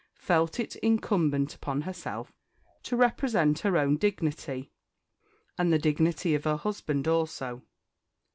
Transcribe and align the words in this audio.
felt 0.15 0.59
it 0.59 0.75
incumbent 0.77 1.53
upon 1.53 1.81
herself 1.81 2.33
to 2.81 2.95
represent 2.97 3.59
her 3.59 3.77
own 3.77 3.97
dignity, 3.97 4.71
and 5.59 5.71
the 5.71 5.77
dignity 5.77 6.33
of 6.33 6.43
her 6.45 6.57
husband 6.57 7.07
also. 7.07 7.61